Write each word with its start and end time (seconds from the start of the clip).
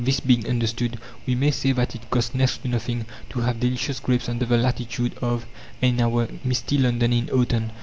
This 0.03 0.19
being 0.19 0.47
understood, 0.49 0.97
we 1.27 1.35
may 1.35 1.51
say 1.51 1.73
that 1.73 1.93
it 1.93 2.09
costs 2.09 2.33
"next 2.33 2.63
to 2.63 2.67
nothing" 2.67 3.05
to 3.29 3.41
have 3.41 3.59
delicious 3.59 3.99
grapes 3.99 4.27
under 4.27 4.47
the 4.47 4.57
latitude 4.57 5.15
of, 5.21 5.45
and 5.79 5.99
in 5.99 6.01
our 6.03 6.27
misty 6.43 6.79
London 6.79 7.13
in 7.13 7.29
autumn. 7.29 7.69